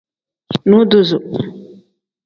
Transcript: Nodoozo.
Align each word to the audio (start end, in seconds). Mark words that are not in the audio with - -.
Nodoozo. 0.69 1.17